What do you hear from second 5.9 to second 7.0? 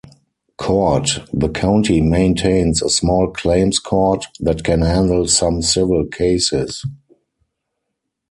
cases.